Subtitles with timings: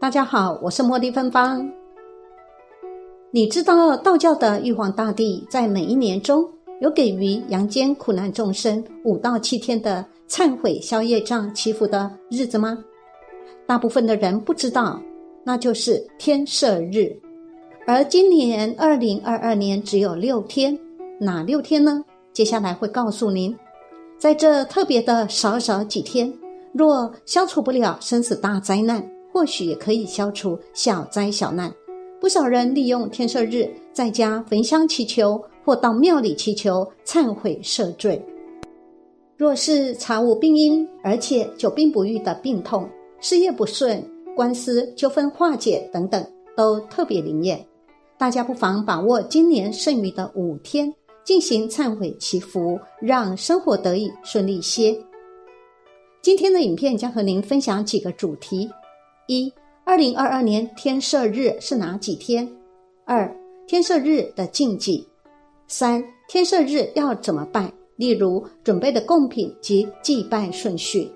[0.00, 1.70] 大家好，我是茉莉芬芳。
[3.30, 6.42] 你知道道教的玉皇大帝在每一年中
[6.80, 12.82] 有给予阳间苦难众生五到七天的忏悔消业障祈福的日子吗？
[13.66, 14.98] 大部分的人不知道，
[15.44, 17.14] 那就是天赦日。
[17.86, 20.78] 而今年二零二二年只有六天，
[21.20, 22.02] 哪六天呢？
[22.32, 23.54] 接下来会告诉您。
[24.16, 26.32] 在这特别的少少几天，
[26.72, 31.72] 若消除不了生死大灾难，或许也可以消除小灾小难。
[32.20, 38.22] 不少人利用天赦日在家焚香祈求，或到庙里祈求忏悔赦罪。
[39.36, 42.88] 若是查无病因，而且久病不愈的病痛、
[43.20, 44.04] 事业不顺、
[44.36, 46.24] 官司纠纷化解等等，
[46.56, 47.64] 都特别灵验。
[48.18, 50.92] 大家不妨把握今年剩余的五天。
[51.22, 54.98] 进行忏悔祈福，让生活得以顺利些。
[56.22, 58.68] 今天的影片将和您分享几个主题：
[59.30, 59.52] 一、
[59.84, 62.50] 二零二二年天赦日是哪几天？
[63.04, 63.32] 二、
[63.64, 65.06] 天赦日的禁忌；
[65.68, 67.72] 三、天赦日要怎么办？
[67.94, 71.12] 例如准备的贡品及祭拜顺序；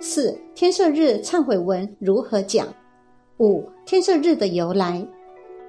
[0.00, 2.66] 四、天赦日忏悔文如何讲？
[3.38, 5.06] 五、天赦日的由来。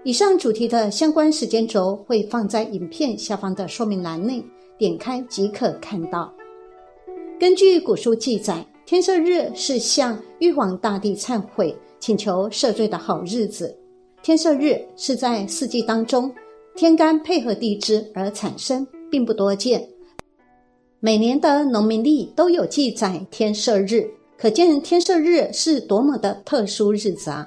[0.03, 4.43] 以上主题的相关时间轴会放在影片下方的说明栏内，
[4.75, 6.33] 点开即可看到。
[7.39, 13.77] 根据古书记载，天赦日是向玉皇大帝忏悔、请求赦罪的好日子。
[14.23, 16.33] 天赦日是在四季当中，
[16.75, 19.87] 天干配合地支而产生，并不多见。
[20.99, 27.45] 每年的农民历都有记载天赦日，可见天赦日是多么的特殊日子啊！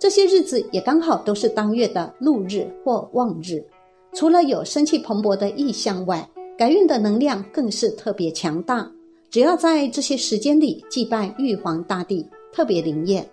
[0.00, 3.64] 这些日子也刚好都是当月的禄日或旺日，
[4.14, 6.28] 除了有生气蓬勃的意象外，
[6.58, 8.90] 改运的能量更是特别强大。
[9.36, 13.28] 只要在这些时间里祭拜玉皇大帝，特别灵验。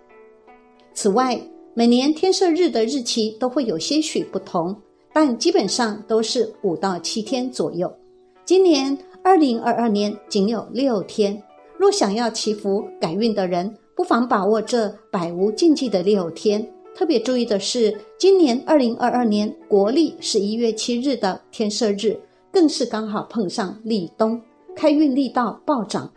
[0.92, 1.40] 此外，
[1.72, 4.76] 每年天赦日的日期都会有些许不同，
[5.14, 7.90] 但基本上都是五到七天左右。
[8.44, 11.42] 今年二零二二年仅有六天，
[11.78, 13.74] 若想要祈福改运的人。
[13.96, 16.70] 不妨把握这百无禁忌的六天。
[16.94, 22.14] 特别注意的是，今年二零二二年国历十一月七日的天赦日，
[22.52, 24.38] 更是刚好碰上立冬，
[24.76, 26.12] 开运力道暴涨，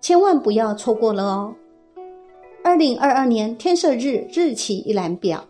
[0.00, 1.54] 千万不要错过了哦。
[2.62, 5.44] 二零二二年天赦日日期一览表：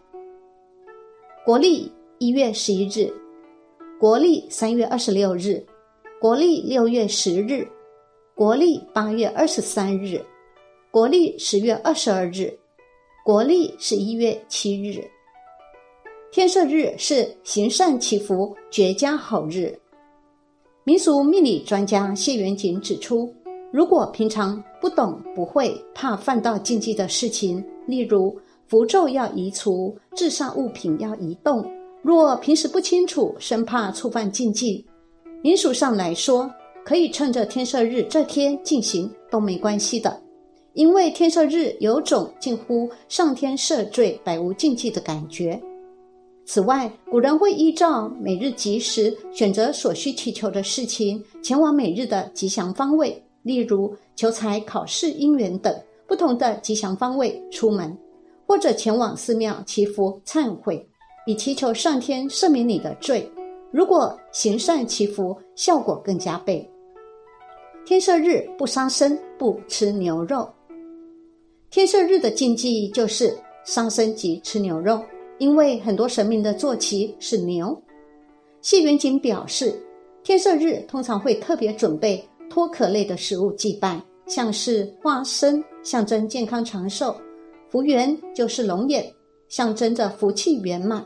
[1.44, 3.12] 国历一月十一日，
[3.98, 5.64] 国历三月二十六日，
[6.20, 7.66] 国历六月十日，
[8.34, 10.24] 国历八月二十三日。
[10.92, 12.52] 国历十月二十二日，
[13.24, 15.08] 国历十一月七日。
[16.32, 19.72] 天赦日是行善祈福绝佳好日。
[20.84, 23.30] 民俗命理专家谢元景指出，
[23.70, 28.34] 如果平常不懂不会，怕犯到禁忌的事情，例如
[28.66, 31.62] 符咒要移除、制煞物品要移动，
[32.02, 34.84] 若平时不清楚，生怕触犯禁忌，
[35.42, 36.50] 民俗上来说，
[36.82, 40.18] 可以趁着天赦日这天进行都没关系的。
[40.72, 45.60] 因为天赦日有种近乎上天赦罪、百无禁忌的感觉。
[46.52, 55.72] 此外，古人会依照每日吉时，选择所需祈求的事情，前往每日的吉祥方位，例如求财、考试、姻缘等
[56.08, 57.96] 不同的吉祥方位出门，
[58.48, 60.84] 或者前往寺庙祈福忏悔，
[61.24, 63.30] 以祈求上天赦免你的罪。
[63.70, 66.68] 如果行善祈福，效果更加倍。
[67.86, 70.50] 天赦日不杀生，不吃牛肉。
[71.70, 75.00] 天赦日的禁忌就是杀生及吃牛肉，
[75.40, 77.76] 因为很多神明的坐骑是牛。
[78.60, 79.74] 谢元景表示，
[80.22, 87.16] 天赦日通常会特别准备脱壳类的食物祭拜，像是花生象征健康长寿，
[87.68, 89.04] 福缘就是龙眼，
[89.48, 91.04] 象征着福气圆满，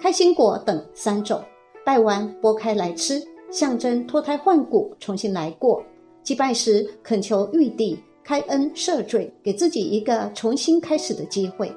[0.00, 1.42] 开心果等三种，
[1.84, 5.82] 拜完剥开来吃，象征脱胎换骨，重新来过。
[6.22, 7.98] 祭拜时恳求玉帝。
[8.24, 11.72] 开恩赦罪，给自己一个重新开始的机会。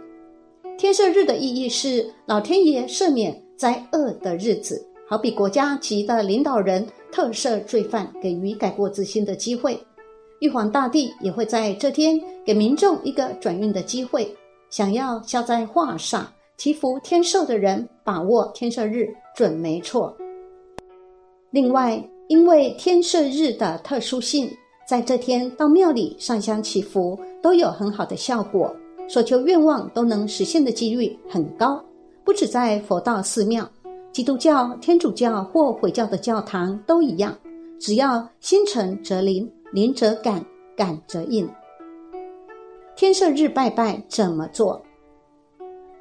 [0.79, 9.77] 天赦日的意义是老天爷赦免灾厄的日子，好比国家级的领导人特赦罪犯，给予改过自新的机会。
[10.39, 14.33] 玉皇大帝也会在这天给民众一个转运的机会。
[14.69, 16.23] 想要消灾化煞、
[16.55, 20.15] 祈福天寿的人，把握天赦日准没错。
[21.51, 24.49] 另外，因为天赦日的特殊性。
[24.87, 28.75] 在这天到庙里上香祈福都有很好的效果，
[29.09, 31.83] 所求愿望都能实现的几率很高。
[32.23, 33.67] 不止在佛道寺庙，
[34.11, 37.35] 基督教、天主教或回教的教堂都一样，
[37.79, 40.45] 只要心诚则灵，灵则感，
[40.77, 41.49] 感则应。
[42.95, 44.79] 天赦日拜拜怎么做？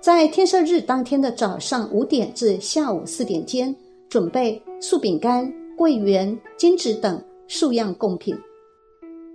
[0.01, 3.75] 在天赦日当天的早上五点至下午四点间，
[4.09, 8.37] 准备素饼干、桂圆、金纸等数样贡品，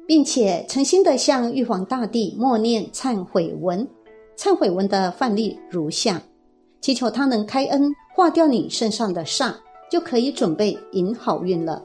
[0.07, 3.87] 并且诚心的向玉皇大帝默念忏悔文。
[4.35, 6.21] 忏悔文的范例如下：
[6.81, 9.53] 祈求他能开恩，化掉你身上的煞，
[9.89, 11.83] 就可以准备迎好运了。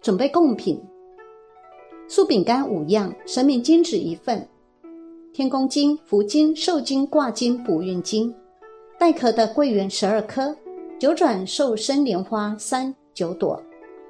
[0.00, 0.80] 准备贡品：
[2.08, 4.48] 素饼干五样，神明金纸一份。
[5.32, 8.34] 天公金、福金、寿金、挂金、补运金，
[8.98, 10.56] 带壳的桂圆十二颗，
[10.98, 13.60] 九转寿生莲花三九朵，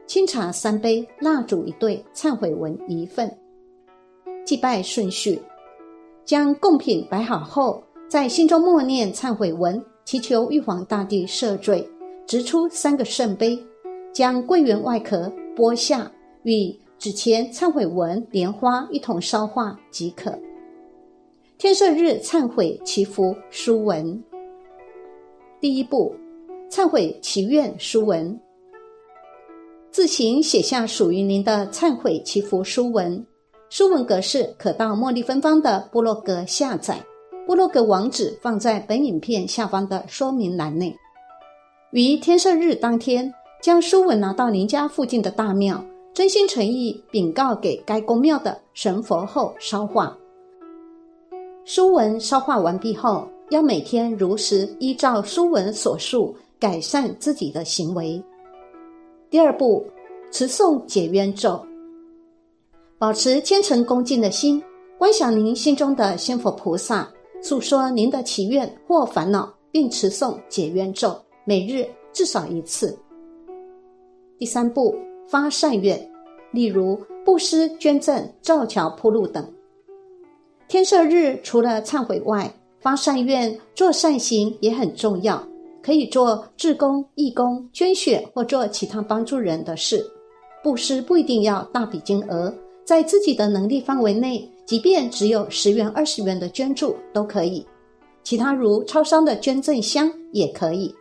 [0.07, 3.29] 清茶三杯，蜡烛一对，忏悔文一份。
[4.45, 5.43] 祭拜顺序：
[6.25, 11.89] 将贡品摆好后，在心中默念忏悔文，祈求玉皇大帝赦罪，
[12.25, 13.59] 执出三个圣杯，
[14.13, 16.09] 将桂圆外壳剥下，
[16.45, 20.33] 与纸钱、忏悔文、莲花一同烧化即可。
[21.59, 24.23] 天赦日忏悔祈福书文，
[25.61, 26.15] 第一步，
[26.71, 28.39] 忏悔祈愿书文。
[29.97, 33.27] 自行写下属于您的忏悔祈福书文，
[33.71, 37.03] 书文格式可到茉莉芬芳的部落格下载，
[37.47, 40.95] 部落格网址放在本影片下方的说明栏内。
[41.93, 43.33] 于天赦日当天，
[43.63, 45.83] 将书文拿到您家附近的大庙，
[46.13, 50.15] 真心诚意禀告给该公庙的神佛后烧化。
[51.65, 58.23] 书文烧化完毕后，要每天如实依照书文所述改善自己的行为。
[59.29, 59.85] 第二步，
[60.31, 61.61] 持诵解冤咒，
[62.97, 64.63] 保持虔诚恭敬的心，
[64.97, 67.11] 观想您心中的仙佛菩萨，
[67.43, 72.97] 诉说您的祈愿或烦恼，并持诵解冤咒，每日至少一次。
[74.39, 74.95] 第三步，
[75.27, 76.09] 发善愿，
[76.53, 79.45] 例如布施、捐赠、造桥铺路等。
[80.69, 82.49] 天赦日除了忏悔外，
[82.79, 85.45] 发善愿、做善行也很重要。
[85.87, 90.05] 可以做志工、义工、捐血或做其他帮助人的事。
[90.61, 92.53] 布施不一定要大笔金额，
[92.85, 97.65] 在自己的能力范围内，即便只有十元、二十元的捐助都可以。
[98.25, 100.93] 其他如超商的捐赠箱也可以。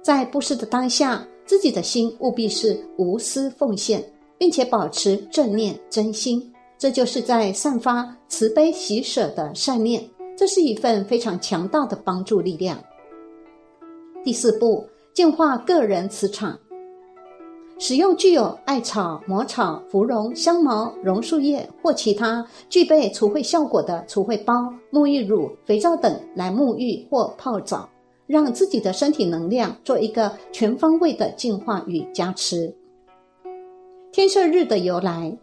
[0.00, 4.00] 在布施的当下，自己的心务必是无私奉献，
[4.38, 6.40] 并且保持正念真心。
[6.78, 10.08] 这就是在散发慈悲喜舍的善念，
[10.38, 12.80] 这是一份非常强大的帮助力量。
[14.26, 14.84] 第四步，
[15.14, 16.58] 净化个人磁场，
[17.78, 27.88] 使用具有艾草、魔草、芙蓉、香茅、榕树叶或其他具备除秽效果的除秽包、沐浴乳、肥皂等来沐浴或泡澡，
[28.26, 32.74] 让自己的身体能量做一个全方位的净化与加持。
[34.10, 35.38] 天赦日的由来。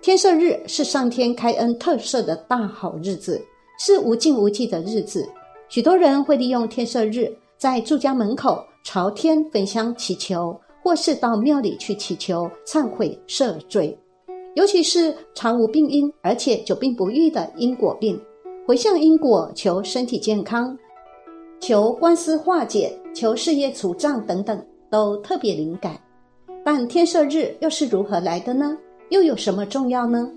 [0.00, 3.44] 天赦日是上天开恩特赦的大好日子，
[3.76, 5.28] 是无尽无际的日子。
[5.68, 13.98] 许多人会利用天赦日，在住家门口朝天焚香祈求，或是到庙里去祈求忏悔赦罪。
[14.54, 18.20] 尤其是常无病因而且久病不愈的因果病，
[18.66, 20.76] 回向因果求身体健康，
[21.60, 25.98] 求官司化解，求事业除障等等，都特别灵感。
[26.64, 28.76] 但天赦日又是如何来的呢？
[29.10, 30.30] 又有什么重要呢？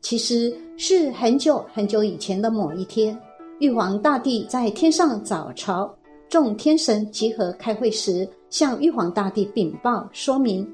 [0.00, 3.16] 其实是很久很久以前的某一天，
[3.60, 5.94] 玉皇大帝在天上早朝，
[6.32, 10.66] 众天神集合开会时，向玉皇大帝禀报说明：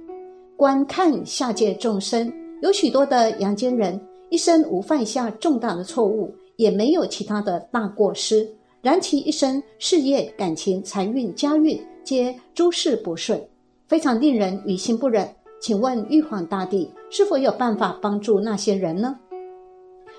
[0.57, 4.01] 观看下界众生，有许多的阳间人
[4.31, 8.49] 一生无犯下重大的错误，也没有其他的大过失，
[8.83, 13.45] 然其一生事业、感情、财运、家运皆诸事不顺，
[13.89, 15.29] 非常令人于心不忍。
[15.61, 19.19] 请问玉皇大帝是否有办法帮助那些人呢？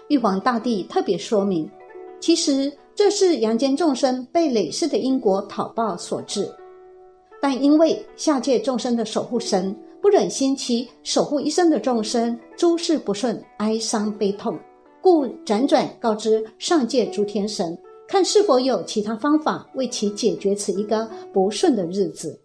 [0.10, 1.72] 玉皇大帝特别说明，
[2.20, 6.50] 其实这是阳间众生被累世的因果讨报所致，
[7.42, 14.58] 但因为下界众生的守护神不忍心其守护一生的众生诸事不顺、哀伤悲痛，
[15.02, 22.38] 故辗转告知上界诸天神，看是否有其他方法为其解决此一个不顺的日子。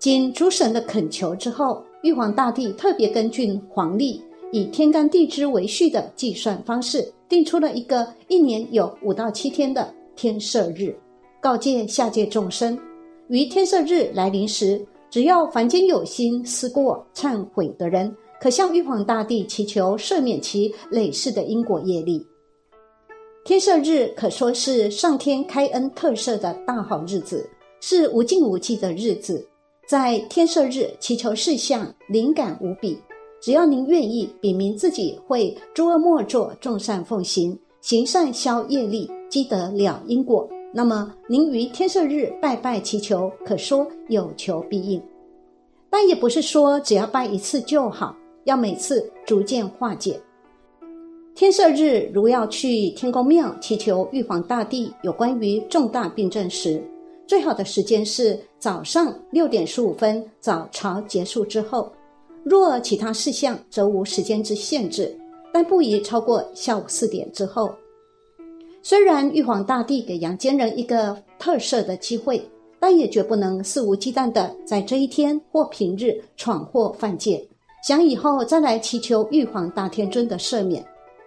[0.00, 4.22] 经诸神的恳求之后，玉皇大帝特别根据黄历，
[4.52, 10.96] 以天干地支为序的计算方式，定出了一个一年有五到七天的天赦日，
[11.40, 12.78] 告诫下界众生：
[13.28, 22.26] 于天赦日来临时，只要凡间有心思过忏悔的人，可向玉皇大帝祈求赦免其累世的因果业力。
[23.44, 27.48] 天赦日可说是上天开恩特赦的大好日子，
[27.80, 29.46] 是无尽无际的日子。
[29.86, 32.98] 在天赦日祈求事项灵感无比，
[33.40, 45.00] 只要您愿意，禀明自己会诸恶莫作，众善奉行，行善消业力，积得了因果，那么您于天赦日拜拜祈求，可说有求必应。
[45.88, 48.14] 但也不是说只要拜一次就好，
[48.44, 50.20] 要每次逐渐化解。
[51.34, 56.82] 天赦日如要去天公庙祈求玉皇大帝有关于重大病症时，
[57.26, 61.90] 最好的时间是早上六点十五分早朝结束之后。
[62.48, 65.14] 若其他事项则无时间之限制，
[65.52, 67.70] 但不宜超过下午四点之后。
[68.82, 72.42] 虽然玉皇大帝给阳间人一个特赦的机会。
[72.80, 77.44] 但也绝不能肆无忌惮地在这一天或平日闯祸犯戒，
[77.82, 80.84] 想以后再来祈求玉皇大天尊的赦免。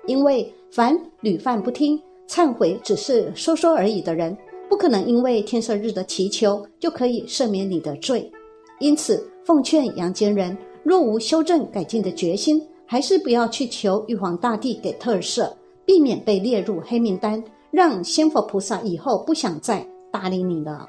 [0.07, 4.35] 因为凡屡犯不听、忏悔只是说说而已的人，
[4.69, 8.31] 不可能因为天赦日的祈求就可以赦免你的罪。
[8.79, 15.51] 因此，奉劝阳间人，若无修正改进的决心，还是不要去求玉皇大帝给特赦，
[15.85, 20.87] 避免被列入黑名单，让仙佛菩萨以后不想再搭理你了。